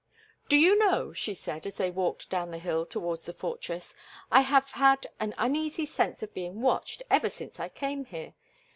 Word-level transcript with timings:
"Do 0.49 0.55
you 0.57 0.79
know," 0.79 1.13
she 1.13 1.35
said, 1.35 1.67
as 1.67 1.75
they 1.75 1.91
walked 1.91 2.31
down 2.31 2.49
the 2.49 2.57
hill 2.57 2.87
towards 2.87 3.27
the 3.27 3.33
fortress, 3.33 3.93
"I 4.31 4.41
have 4.41 4.71
had 4.71 5.05
an 5.19 5.35
uneasy 5.37 5.85
sense 5.85 6.23
of 6.23 6.33
being 6.33 6.59
watched 6.59 7.03
ever 7.11 7.29
since 7.29 7.59
I 7.59 7.69
came 7.69 8.05
here? 8.05 8.33